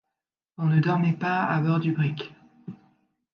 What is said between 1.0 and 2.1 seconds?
pas à bord du